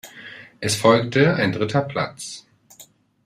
Es 0.61 0.77
folgte 0.77 1.35
ein 1.35 1.51
dritter 1.51 1.81
Platz. 1.83 2.47